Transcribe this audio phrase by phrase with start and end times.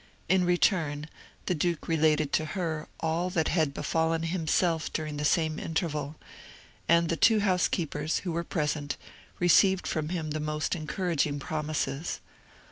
[0.27, 1.07] In return
[1.45, 6.15] the duke related to her all that had befallen himself during the same interval;
[6.89, 8.97] and the two housekeepers, who were present,
[9.37, 12.19] received from him the most encouraging promises.